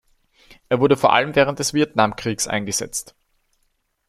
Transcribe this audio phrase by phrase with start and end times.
[0.67, 3.13] Er wurde vor allem während des Vietnamkriegs eingesetzt.